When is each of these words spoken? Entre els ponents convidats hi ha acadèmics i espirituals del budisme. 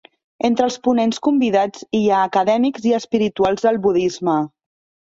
Entre 0.47 0.63
els 0.67 0.77
ponents 0.87 1.21
convidats 1.27 1.85
hi 1.99 2.01
ha 2.17 2.25
acadèmics 2.31 2.89
i 2.93 2.99
espirituals 3.03 3.69
del 3.69 3.81
budisme. 3.87 4.43